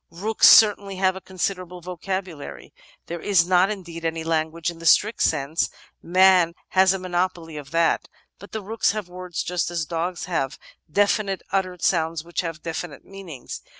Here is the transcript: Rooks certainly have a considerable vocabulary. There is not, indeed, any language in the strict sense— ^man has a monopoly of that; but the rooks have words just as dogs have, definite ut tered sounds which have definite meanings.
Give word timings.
Rooks 0.09 0.49
certainly 0.49 0.95
have 0.95 1.15
a 1.15 1.21
considerable 1.21 1.79
vocabulary. 1.79 2.73
There 3.05 3.19
is 3.21 3.45
not, 3.45 3.69
indeed, 3.69 4.03
any 4.03 4.23
language 4.23 4.71
in 4.71 4.79
the 4.79 4.87
strict 4.87 5.21
sense— 5.21 5.69
^man 6.03 6.55
has 6.69 6.91
a 6.91 6.97
monopoly 6.97 7.55
of 7.55 7.69
that; 7.69 8.07
but 8.39 8.51
the 8.51 8.63
rooks 8.63 8.93
have 8.93 9.09
words 9.09 9.43
just 9.43 9.69
as 9.69 9.85
dogs 9.85 10.25
have, 10.25 10.57
definite 10.91 11.43
ut 11.51 11.65
tered 11.65 11.83
sounds 11.83 12.23
which 12.23 12.41
have 12.41 12.63
definite 12.63 13.05
meanings. 13.05 13.61